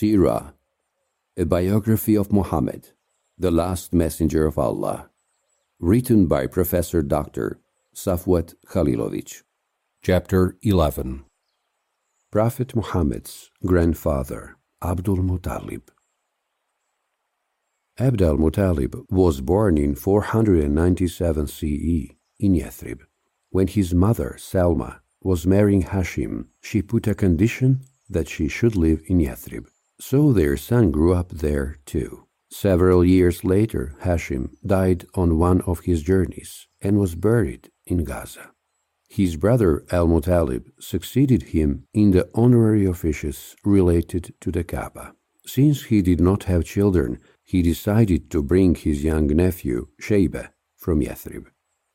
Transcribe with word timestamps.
Sirah, 0.00 0.54
a 1.36 1.44
biography 1.44 2.16
of 2.16 2.32
Muhammad, 2.32 2.92
the 3.36 3.50
last 3.50 3.92
messenger 3.92 4.46
of 4.46 4.56
Allah, 4.56 5.10
written 5.78 6.26
by 6.26 6.46
Professor 6.46 7.02
Dr. 7.02 7.60
Safwat 7.94 8.54
Khalilovich. 8.66 9.42
Chapter 10.00 10.56
11 10.62 11.24
Prophet 12.30 12.74
Muhammad's 12.74 13.50
grandfather, 13.66 14.56
Abdul 14.82 15.18
Muttalib. 15.18 15.82
Abd 17.98 18.22
al 18.22 18.38
Muttalib 18.38 19.04
was 19.10 19.42
born 19.42 19.76
in 19.76 19.94
497 19.94 21.46
CE 21.46 22.14
in 22.38 22.54
Yathrib. 22.54 23.00
When 23.50 23.66
his 23.66 23.92
mother, 23.92 24.36
Salma, 24.38 25.00
was 25.20 25.46
marrying 25.46 25.82
Hashim, 25.82 26.46
she 26.62 26.80
put 26.80 27.06
a 27.06 27.14
condition 27.14 27.82
that 28.08 28.30
she 28.30 28.48
should 28.48 28.76
live 28.76 29.02
in 29.06 29.18
Yathrib. 29.18 29.66
So 30.00 30.32
their 30.32 30.56
son 30.56 30.90
grew 30.90 31.12
up 31.12 31.28
there 31.28 31.76
too. 31.84 32.26
Several 32.50 33.04
years 33.04 33.44
later, 33.44 33.94
Hashim 34.02 34.54
died 34.66 35.04
on 35.14 35.38
one 35.38 35.60
of 35.62 35.80
his 35.80 36.02
journeys 36.02 36.66
and 36.80 36.98
was 36.98 37.14
buried 37.14 37.70
in 37.86 38.04
Gaza. 38.04 38.50
His 39.08 39.36
brother 39.36 39.84
Al 39.92 40.08
Muttalib 40.08 40.70
succeeded 40.80 41.42
him 41.54 41.86
in 41.92 42.12
the 42.12 42.28
honorary 42.34 42.86
offices 42.86 43.54
related 43.64 44.34
to 44.40 44.50
the 44.50 44.64
Kaaba. 44.64 45.14
Since 45.44 45.84
he 45.84 46.00
did 46.00 46.20
not 46.20 46.44
have 46.44 46.64
children, 46.64 47.18
he 47.44 47.60
decided 47.60 48.30
to 48.30 48.42
bring 48.42 48.74
his 48.76 49.04
young 49.04 49.26
nephew, 49.26 49.88
Sheba, 50.00 50.52
from 50.76 51.00
Yathrib. 51.02 51.46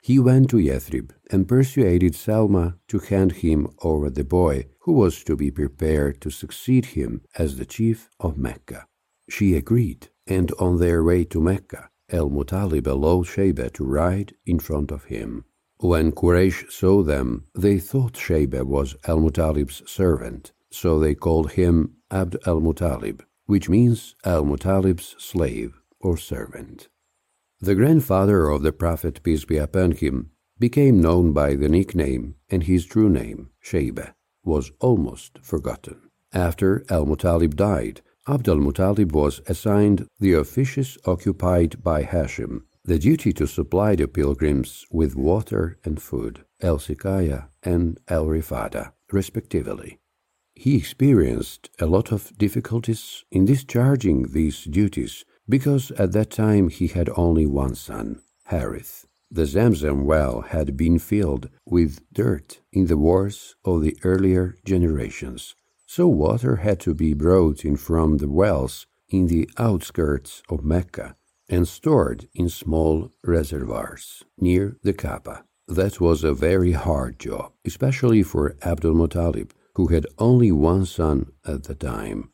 He 0.00 0.18
went 0.18 0.50
to 0.50 0.56
Yathrib 0.58 1.10
and 1.30 1.48
persuaded 1.48 2.14
Salma 2.14 2.76
to 2.88 2.98
hand 2.98 3.32
him 3.32 3.68
over 3.82 4.08
the 4.08 4.24
boy 4.24 4.66
who 4.80 4.92
was 4.92 5.22
to 5.24 5.36
be 5.36 5.50
prepared 5.50 6.20
to 6.22 6.30
succeed 6.30 6.86
him 6.86 7.22
as 7.36 7.56
the 7.56 7.66
chief 7.66 8.08
of 8.20 8.38
Mecca. 8.38 8.86
She 9.28 9.54
agreed, 9.54 10.08
and 10.26 10.52
on 10.58 10.78
their 10.78 11.04
way 11.04 11.24
to 11.24 11.40
Mecca, 11.40 11.90
El 12.08 12.30
Muttalib 12.30 12.86
allowed 12.86 13.26
Sheba 13.26 13.70
to 13.70 13.84
ride 13.84 14.34
in 14.46 14.58
front 14.58 14.90
of 14.90 15.04
him. 15.04 15.44
When 15.80 16.12
Quraysh 16.12 16.72
saw 16.72 17.02
them, 17.02 17.44
they 17.54 17.78
thought 17.78 18.16
Sheba 18.16 18.64
was 18.64 18.96
Al 19.06 19.18
Muttalib's 19.18 19.82
servant, 19.88 20.52
so 20.70 20.98
they 20.98 21.14
called 21.14 21.52
him 21.52 21.96
Abd 22.10 22.36
al 22.46 22.60
Muttalib, 22.60 23.20
which 23.46 23.68
means 23.68 24.14
Al 24.24 24.44
Muttalib's 24.44 25.14
slave 25.18 25.80
or 26.00 26.16
servant. 26.16 26.88
The 27.60 27.74
grandfather 27.74 28.48
of 28.48 28.62
the 28.62 28.72
Prophet, 28.72 29.20
peace 29.24 29.44
be 29.44 29.56
upon 29.56 29.92
him, 29.92 30.30
became 30.60 31.00
known 31.00 31.32
by 31.32 31.56
the 31.56 31.68
nickname, 31.68 32.36
and 32.48 32.62
his 32.62 32.86
true 32.86 33.08
name, 33.08 33.50
Sheba, 33.60 34.14
was 34.44 34.70
almost 34.78 35.40
forgotten. 35.42 36.08
After 36.32 36.84
Al 36.88 37.06
Muttalib 37.06 37.56
died, 37.56 38.00
Abd 38.28 38.48
al 38.48 38.60
was 38.60 39.40
assigned 39.46 40.06
the 40.20 40.36
offices 40.36 40.98
occupied 41.04 41.82
by 41.82 42.04
Hashim, 42.04 42.62
the 42.84 42.98
duty 42.98 43.32
to 43.32 43.46
supply 43.46 43.96
the 43.96 44.06
pilgrims 44.06 44.84
with 44.90 45.16
water 45.16 45.78
and 45.84 46.00
food, 46.00 46.44
El 46.60 46.78
Sikaya 46.78 47.48
and 47.62 47.98
El 48.06 48.26
Rifada, 48.26 48.92
respectively. 49.10 49.98
He 50.54 50.76
experienced 50.76 51.70
a 51.80 51.86
lot 51.86 52.12
of 52.12 52.36
difficulties 52.38 53.24
in 53.30 53.46
discharging 53.46 54.28
these 54.32 54.64
duties 54.64 55.24
because 55.48 55.90
at 55.92 56.12
that 56.12 56.30
time 56.30 56.68
he 56.68 56.88
had 56.88 57.10
only 57.16 57.46
one 57.46 57.74
son, 57.74 58.20
Harith. 58.44 59.06
The 59.30 59.44
Zamzam 59.44 60.04
well 60.04 60.40
had 60.40 60.76
been 60.76 60.98
filled 60.98 61.50
with 61.66 62.00
dirt 62.12 62.60
in 62.72 62.86
the 62.86 62.96
wars 62.96 63.56
of 63.64 63.82
the 63.82 63.96
earlier 64.02 64.56
generations, 64.64 65.54
so 65.86 66.08
water 66.08 66.56
had 66.56 66.80
to 66.80 66.94
be 66.94 67.12
brought 67.14 67.64
in 67.64 67.76
from 67.76 68.18
the 68.18 68.28
wells 68.28 68.86
in 69.10 69.26
the 69.26 69.48
outskirts 69.58 70.42
of 70.48 70.64
Mecca 70.64 71.16
and 71.48 71.66
stored 71.66 72.28
in 72.34 72.48
small 72.48 73.10
reservoirs 73.24 74.24
near 74.38 74.76
the 74.82 74.92
Kaaba. 74.92 75.44
That 75.66 76.00
was 76.00 76.24
a 76.24 76.32
very 76.32 76.72
hard 76.72 77.18
job, 77.18 77.52
especially 77.66 78.22
for 78.22 78.56
Abdul 78.62 78.94
Muttalib, 78.94 79.50
who 79.74 79.88
had 79.88 80.06
only 80.18 80.50
one 80.50 80.86
son 80.86 81.32
at 81.46 81.64
the 81.64 81.74
time. 81.74 82.30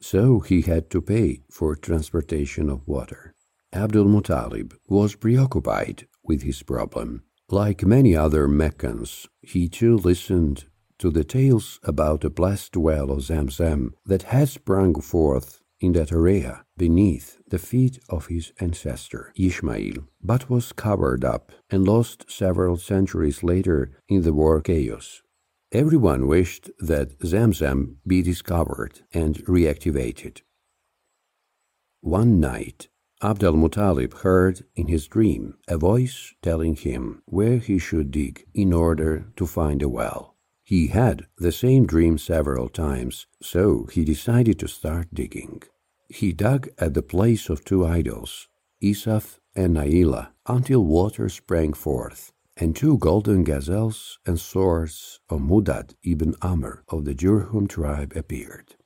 So 0.00 0.40
he 0.40 0.62
had 0.62 0.90
to 0.90 1.00
pay 1.00 1.42
for 1.50 1.74
transportation 1.74 2.68
of 2.70 2.86
water. 2.86 3.34
Abdul 3.72 4.06
Muttalib 4.06 4.74
was 4.88 5.14
preoccupied 5.14 6.06
with 6.22 6.42
his 6.42 6.62
problem. 6.62 7.24
Like 7.48 7.84
many 7.84 8.16
other 8.16 8.48
Meccans, 8.48 9.28
he 9.40 9.68
too 9.68 9.96
listened 9.96 10.66
to 10.98 11.10
the 11.10 11.24
tales 11.24 11.78
about 11.82 12.24
a 12.24 12.30
blessed 12.30 12.76
well 12.76 13.10
of 13.10 13.22
Zamzam 13.22 13.92
that 14.04 14.22
had 14.22 14.48
sprung 14.48 15.00
forth 15.00 15.60
in 15.80 15.92
that 15.92 16.10
area 16.10 16.64
beneath 16.76 17.38
the 17.46 17.58
feet 17.58 17.98
of 18.08 18.26
his 18.26 18.52
ancestor 18.60 19.32
Ishmael, 19.36 20.08
but 20.22 20.48
was 20.48 20.72
covered 20.72 21.24
up 21.24 21.52
and 21.70 21.86
lost 21.86 22.30
several 22.30 22.76
centuries 22.76 23.42
later 23.42 23.92
in 24.08 24.22
the 24.22 24.32
war 24.32 24.60
chaos. 24.60 25.22
Everyone 25.72 26.28
wished 26.28 26.70
that 26.78 27.18
Zamzam 27.20 27.96
be 28.06 28.22
discovered 28.22 29.00
and 29.12 29.34
reactivated. 29.46 30.42
One 32.00 32.38
night, 32.38 32.88
Abd 33.20 33.42
al 33.42 33.54
Muttalib 33.54 34.14
heard 34.18 34.64
in 34.76 34.86
his 34.86 35.08
dream 35.08 35.54
a 35.66 35.76
voice 35.76 36.34
telling 36.40 36.76
him 36.76 37.22
where 37.24 37.58
he 37.58 37.78
should 37.78 38.12
dig 38.12 38.44
in 38.54 38.72
order 38.72 39.32
to 39.36 39.46
find 39.46 39.82
a 39.82 39.88
well. 39.88 40.36
He 40.62 40.88
had 40.88 41.26
the 41.38 41.52
same 41.52 41.86
dream 41.86 42.18
several 42.18 42.68
times, 42.68 43.26
so 43.42 43.88
he 43.90 44.04
decided 44.04 44.58
to 44.60 44.68
start 44.68 45.14
digging. 45.14 45.62
He 46.08 46.32
dug 46.32 46.68
at 46.78 46.94
the 46.94 47.02
place 47.02 47.48
of 47.48 47.64
two 47.64 47.84
idols, 47.84 48.48
Isaf 48.82 49.38
and 49.56 49.76
Naila, 49.76 50.28
until 50.46 50.84
water 50.84 51.28
sprang 51.28 51.72
forth, 51.72 52.32
and 52.56 52.74
two 52.74 52.96
golden 52.98 53.44
gazelles 53.44 54.18
and 54.26 54.40
swords 54.40 55.20
of 55.28 55.40
Mudad 55.40 55.94
ibn 56.02 56.34
Amr 56.40 56.84
of 56.88 57.04
the 57.04 57.14
Jurhum 57.14 57.68
tribe 57.68 58.12
appeared. 58.16 58.76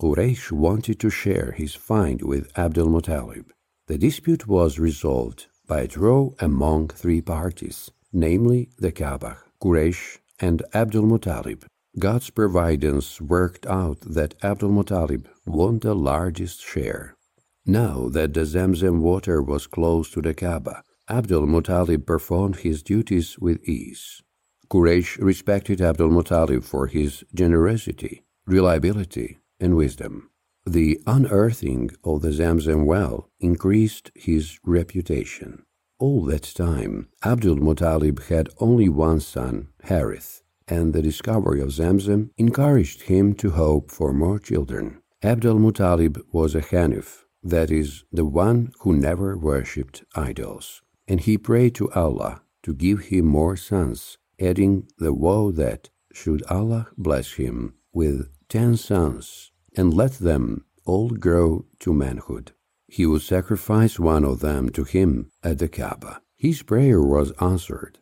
Quraysh 0.00 0.50
wanted 0.50 0.98
to 0.98 1.10
share 1.10 1.52
his 1.52 1.74
find 1.74 2.22
with 2.22 2.50
Abdul 2.58 2.88
Muttalib. 2.88 3.50
The 3.86 3.98
dispute 3.98 4.48
was 4.48 4.78
resolved 4.78 5.46
by 5.68 5.82
a 5.82 5.86
draw 5.86 6.30
among 6.40 6.88
three 6.88 7.20
parties, 7.20 7.90
namely 8.12 8.70
the 8.78 8.90
Kaaba, 8.90 9.38
Quraysh, 9.62 10.18
and 10.40 10.62
Abdul 10.74 11.04
Muttalib. 11.04 11.64
God's 11.98 12.30
providence 12.30 13.20
worked 13.20 13.66
out 13.66 14.00
that 14.00 14.34
Abdul 14.42 14.70
Muttalib 14.70 15.26
won 15.46 15.78
the 15.78 15.94
largest 15.94 16.60
share. 16.60 17.16
Now 17.64 18.08
that 18.08 18.34
the 18.34 18.44
Zamzam 18.44 19.00
water 19.00 19.40
was 19.40 19.68
close 19.68 20.10
to 20.10 20.20
the 20.20 20.34
Kaaba, 20.34 20.82
Abdul 21.12 21.46
Muttalib 21.46 22.06
performed 22.06 22.56
his 22.60 22.82
duties 22.82 23.38
with 23.38 23.62
ease. 23.68 24.22
Quraysh 24.70 25.22
respected 25.22 25.82
Abdul 25.82 26.08
Muttalib 26.08 26.64
for 26.64 26.86
his 26.86 27.22
generosity, 27.34 28.24
reliability, 28.46 29.38
and 29.60 29.76
wisdom. 29.76 30.30
The 30.64 30.98
unearthing 31.06 31.90
of 32.02 32.22
the 32.22 32.30
Zamzam 32.30 32.86
well 32.86 33.28
increased 33.40 34.10
his 34.14 34.58
reputation. 34.64 35.64
All 35.98 36.24
that 36.24 36.44
time, 36.54 37.08
Abdul 37.22 37.56
Muttalib 37.56 38.28
had 38.28 38.48
only 38.58 38.88
one 38.88 39.20
son, 39.20 39.68
Harith, 39.82 40.42
and 40.66 40.94
the 40.94 41.02
discovery 41.02 41.60
of 41.60 41.72
Zamzam 41.72 42.30
encouraged 42.38 43.02
him 43.02 43.34
to 43.34 43.50
hope 43.50 43.90
for 43.90 44.14
more 44.14 44.38
children. 44.38 45.02
Abdul 45.22 45.58
Muttalib 45.58 46.22
was 46.32 46.54
a 46.54 46.62
Hanif, 46.62 47.24
that 47.42 47.70
is, 47.70 48.04
the 48.10 48.24
one 48.24 48.72
who 48.80 48.96
never 48.96 49.36
worshipped 49.36 50.04
idols, 50.14 50.81
and 51.06 51.20
he 51.20 51.36
prayed 51.38 51.74
to 51.76 51.90
Allah 51.92 52.42
to 52.62 52.74
give 52.74 53.06
him 53.06 53.26
more 53.26 53.56
sons, 53.56 54.18
adding 54.40 54.88
the 54.98 55.12
vow 55.12 55.50
that, 55.52 55.90
should 56.12 56.42
Allah 56.44 56.88
bless 56.96 57.32
him 57.32 57.74
with 57.92 58.28
ten 58.48 58.76
sons 58.76 59.50
and 59.76 59.94
let 59.94 60.12
them 60.12 60.64
all 60.84 61.10
grow 61.10 61.64
to 61.80 61.92
manhood, 61.92 62.52
he 62.86 63.06
would 63.06 63.22
sacrifice 63.22 63.98
one 63.98 64.24
of 64.24 64.40
them 64.40 64.68
to 64.70 64.84
him 64.84 65.30
at 65.42 65.58
the 65.58 65.68
Kaaba. 65.68 66.20
His 66.36 66.62
prayer 66.62 67.00
was 67.00 67.32
answered. 67.40 67.98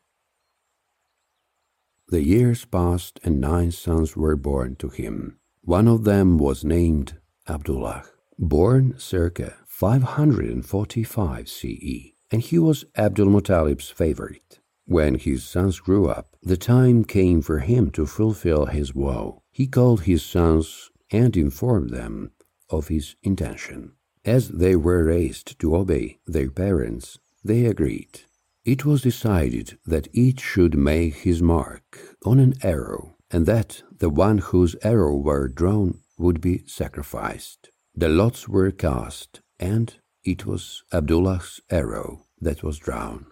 The 2.08 2.24
years 2.24 2.64
passed, 2.64 3.20
and 3.22 3.40
nine 3.40 3.70
sons 3.70 4.16
were 4.16 4.34
born 4.34 4.74
to 4.76 4.88
him. 4.88 5.38
One 5.62 5.86
of 5.86 6.04
them 6.04 6.38
was 6.38 6.64
named 6.64 7.18
Abdullah, 7.48 8.04
born 8.36 8.98
circa 8.98 9.58
545 9.66 11.48
CE, 11.48 12.12
and 12.30 12.42
he 12.42 12.58
was 12.58 12.84
Abdul 12.96 13.26
Muttalib's 13.26 13.90
favorite. 13.90 14.60
When 14.86 15.14
his 15.16 15.44
sons 15.44 15.80
grew 15.80 16.08
up, 16.08 16.36
the 16.42 16.56
time 16.56 17.04
came 17.04 17.42
for 17.42 17.60
him 17.60 17.90
to 17.92 18.06
fulfill 18.06 18.66
his 18.66 18.90
vow. 18.90 19.42
He 19.52 19.66
called 19.66 20.02
his 20.02 20.22
sons 20.24 20.90
and 21.10 21.36
informed 21.36 21.90
them 21.90 22.32
of 22.68 22.88
his 22.88 23.16
intention. 23.22 23.92
As 24.24 24.48
they 24.48 24.76
were 24.76 25.04
raised 25.04 25.58
to 25.60 25.76
obey 25.76 26.18
their 26.26 26.50
parents, 26.50 27.18
they 27.42 27.66
agreed. 27.66 28.20
It 28.64 28.84
was 28.84 29.02
decided 29.02 29.78
that 29.86 30.08
each 30.12 30.40
should 30.40 30.76
make 30.76 31.14
his 31.16 31.40
mark 31.40 32.16
on 32.24 32.38
an 32.38 32.54
arrow, 32.62 33.16
and 33.30 33.46
that 33.46 33.82
the 33.98 34.10
one 34.10 34.38
whose 34.38 34.76
arrow 34.82 35.16
were 35.16 35.48
drawn 35.48 36.00
would 36.18 36.40
be 36.40 36.62
sacrificed. 36.66 37.70
The 37.94 38.08
lots 38.08 38.48
were 38.48 38.70
cast, 38.70 39.40
and 39.58 39.96
it 40.24 40.46
was 40.46 40.82
Abdullah's 40.92 41.60
arrow 41.70 42.26
that 42.40 42.62
was 42.62 42.78
drawn. 42.78 43.26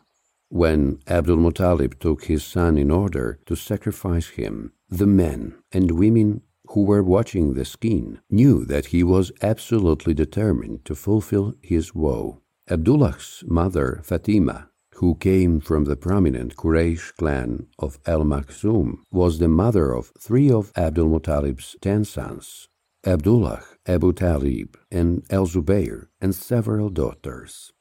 When 0.49 1.01
Abdul 1.07 1.37
Muttalib 1.37 1.99
took 1.99 2.25
his 2.25 2.45
son 2.45 2.79
in 2.79 2.91
order 2.91 3.39
to 3.47 3.55
sacrifice 3.55 4.29
him, 4.29 4.73
the 4.89 5.07
men 5.07 5.57
and 5.73 5.91
women 5.91 6.43
who 6.69 6.85
were 6.85 7.03
watching 7.03 7.55
the 7.55 7.65
skin 7.65 8.21
knew 8.31 8.65
that 8.65 8.87
he 8.87 9.03
was 9.03 9.33
absolutely 9.43 10.15
determined 10.15 10.85
to 10.87 10.95
fulfill 10.95 11.55
his 11.63 11.91
vow. 11.91 12.41
Abdullah's 12.69 13.45
mother, 13.47 14.01
Fatima, 14.03 14.71
who 14.95 15.15
came 15.15 15.61
from 15.61 15.85
the 15.85 15.97
prominent 15.97 16.57
Quraysh 16.57 17.15
clan 17.17 17.67
of 17.79 17.99
Al 18.07 18.25
Makhzum, 18.25 18.99
was 19.13 19.39
the 19.39 19.49
mother 19.49 19.93
of 19.93 20.13
three 20.19 20.51
of 20.51 20.73
Abdul 20.77 21.09
Muttalib's 21.09 21.77
ten 21.81 22.05
sons 22.05 22.69
Abdullah, 23.05 23.65
Abu 23.87 24.13
Talib, 24.13 24.77
and 24.91 25.23
Al 25.31 25.47
Zubayr, 25.47 26.09
and 26.21 26.35
several 26.35 26.91
daughters 26.91 27.73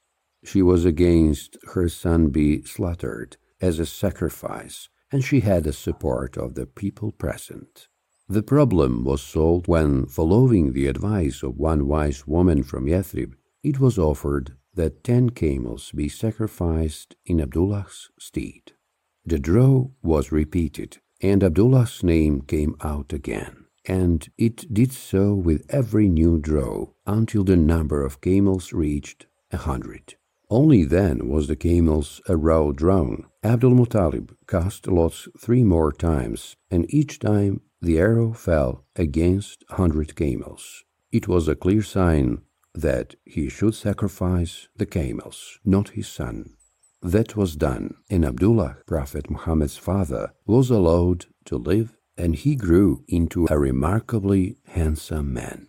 she 0.48 0.62
was 0.62 0.86
against 0.86 1.58
her 1.74 1.90
son 1.90 2.30
be 2.30 2.62
slaughtered 2.62 3.38
as 3.60 3.80
a 3.80 3.86
sacrifice, 3.86 4.88
and 5.12 5.24
she 5.24 5.42
had 5.42 5.64
the 5.64 5.74
support 5.74 6.38
of 6.38 6.56
the 6.56 6.66
people 6.66 7.12
present. 7.12 7.88
The 8.30 8.44
problem 8.44 9.04
was 9.04 9.22
solved 9.22 9.68
when, 9.68 10.06
following 10.06 10.74
the 10.74 10.88
advice 10.88 11.44
of 11.44 11.58
one 11.58 11.88
wise 11.88 12.28
woman 12.28 12.64
from 12.64 12.86
Yathrib, 12.88 13.34
it 13.64 13.80
was 13.80 13.98
offered 13.98 14.56
that 14.74 15.04
ten 15.04 15.32
camels 15.32 15.92
be 15.92 16.08
sacrificed 16.08 17.16
in 17.26 17.42
Abdullah's 17.42 18.10
stead. 18.20 18.74
The 19.26 19.40
draw 19.40 19.90
was 20.02 20.32
repeated, 20.32 21.00
and 21.22 21.44
Abdullah's 21.44 22.04
name 22.04 22.42
came 22.42 22.76
out 22.82 23.12
again, 23.12 23.66
and 23.88 24.30
it 24.38 24.72
did 24.74 24.92
so 24.92 25.34
with 25.34 25.66
every 25.70 26.10
new 26.10 26.38
draw 26.38 26.86
until 27.06 27.44
the 27.44 27.56
number 27.56 28.04
of 28.06 28.22
camels 28.22 28.74
reached 28.74 29.26
a 29.52 29.58
hundred. 29.58 30.16
Only 30.50 30.84
then 30.86 31.28
was 31.28 31.48
the 31.48 31.56
camel's 31.56 32.22
arrow 32.30 32.72
drawn. 32.72 33.26
Abdul 33.44 33.72
Muttalib 33.72 34.36
cast 34.48 34.88
lots 34.88 35.28
three 35.38 35.64
more 35.64 35.92
times, 35.92 36.56
and 36.72 36.86
each 36.94 37.20
time 37.20 37.62
the 37.82 37.98
arrow 38.00 38.34
fell 38.34 38.86
against 38.96 39.66
a 39.70 39.76
hundred 39.76 40.16
camels. 40.16 40.84
It 41.12 41.28
was 41.28 41.48
a 41.48 41.56
clear 41.56 41.82
sign 41.82 42.42
that 42.74 43.16
he 43.26 43.50
should 43.50 43.76
sacrifice 43.76 44.68
the 44.76 44.86
camels, 44.86 45.60
not 45.66 45.90
his 45.90 46.08
son. 46.08 46.54
That 47.02 47.36
was 47.36 47.56
done, 47.56 47.96
and 48.10 48.26
Abdullah, 48.26 48.78
Prophet 48.86 49.30
Muhammad's 49.30 49.78
father, 49.78 50.34
was 50.46 50.70
allowed 50.70 51.26
to 51.46 51.58
live, 51.58 51.97
and 52.18 52.36
he 52.36 52.56
grew 52.56 53.04
into 53.08 53.48
a 53.50 53.60
remarkably 53.60 54.58
handsome 54.66 55.34
man. 55.34 55.68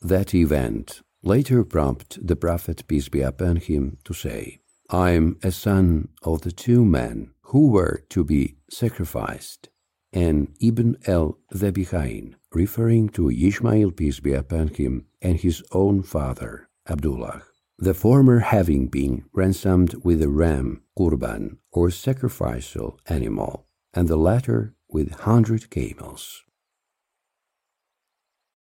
That 0.00 0.34
event 0.34 1.02
later 1.22 1.64
prompted 1.64 2.28
the 2.28 2.36
Prophet, 2.36 2.86
peace 2.86 3.08
be 3.08 3.22
upon 3.22 3.56
him, 3.56 3.98
to 4.04 4.14
say, 4.14 4.60
I 4.90 5.10
am 5.10 5.38
a 5.42 5.50
son 5.50 6.08
of 6.22 6.42
the 6.42 6.52
two 6.52 6.84
men 6.84 7.32
who 7.42 7.70
were 7.70 8.04
to 8.10 8.24
be 8.24 8.56
sacrificed, 8.70 9.68
and 10.12 10.54
Ibn 10.60 10.96
el 11.06 11.38
Dhabihain, 11.52 12.34
referring 12.52 13.08
to 13.10 13.30
Ishmael, 13.30 13.90
peace 13.90 14.20
be 14.20 14.32
upon 14.32 14.68
him, 14.68 15.06
and 15.20 15.38
his 15.38 15.62
own 15.72 16.02
father, 16.02 16.68
Abdullah, 16.88 17.42
the 17.78 17.94
former 17.94 18.40
having 18.40 18.88
been 18.88 19.24
ransomed 19.32 19.94
with 20.02 20.22
a 20.22 20.28
ram, 20.28 20.82
qurban, 20.98 21.58
or 21.70 21.90
sacrificial 21.90 22.98
animal, 23.06 23.66
and 23.92 24.08
the 24.08 24.16
latter 24.16 24.74
with 24.90 25.12
hundred 25.20 25.70
camels. 25.70 26.44